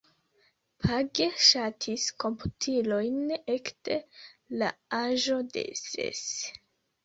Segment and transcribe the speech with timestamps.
[0.85, 3.21] Page ŝatis komputilojn
[3.59, 4.01] ekde
[4.65, 4.73] la
[5.05, 6.27] aĝo de ses.